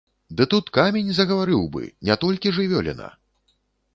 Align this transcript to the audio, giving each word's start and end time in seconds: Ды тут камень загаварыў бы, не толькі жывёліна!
Ды 0.37 0.45
тут 0.53 0.71
камень 0.77 1.11
загаварыў 1.17 1.61
бы, 1.75 1.83
не 2.09 2.15
толькі 2.23 2.53
жывёліна! 2.61 3.13